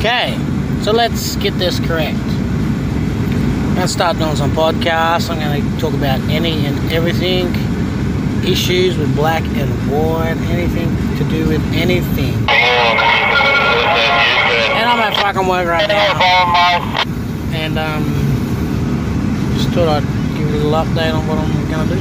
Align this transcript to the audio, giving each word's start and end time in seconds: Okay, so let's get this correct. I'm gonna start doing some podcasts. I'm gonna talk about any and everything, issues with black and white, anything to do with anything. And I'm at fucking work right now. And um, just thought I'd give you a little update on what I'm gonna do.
Okay, 0.00 0.32
so 0.80 0.92
let's 0.92 1.36
get 1.36 1.52
this 1.58 1.78
correct. 1.78 2.16
I'm 2.16 3.74
gonna 3.74 3.86
start 3.86 4.16
doing 4.16 4.34
some 4.34 4.50
podcasts. 4.52 5.28
I'm 5.28 5.38
gonna 5.38 5.60
talk 5.78 5.92
about 5.92 6.20
any 6.30 6.64
and 6.64 6.90
everything, 6.90 7.48
issues 8.42 8.96
with 8.96 9.14
black 9.14 9.42
and 9.44 9.70
white, 9.92 10.38
anything 10.48 10.88
to 11.18 11.24
do 11.28 11.48
with 11.48 11.62
anything. 11.74 12.32
And 14.72 14.88
I'm 14.88 15.00
at 15.00 15.12
fucking 15.20 15.46
work 15.46 15.68
right 15.68 15.86
now. 15.86 17.04
And 17.52 17.78
um, 17.78 18.02
just 19.58 19.68
thought 19.74 19.86
I'd 19.86 20.38
give 20.38 20.48
you 20.48 20.62
a 20.62 20.64
little 20.64 20.72
update 20.72 21.12
on 21.12 21.28
what 21.28 21.36
I'm 21.36 21.70
gonna 21.70 21.94
do. 21.94 21.99